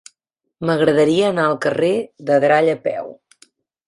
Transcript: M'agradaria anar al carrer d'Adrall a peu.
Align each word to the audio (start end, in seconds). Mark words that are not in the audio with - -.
M'agradaria 0.69 1.27
anar 1.33 1.45
al 1.49 1.59
carrer 1.65 1.91
d'Adrall 2.31 2.73
a 2.73 2.75
peu. 2.89 3.13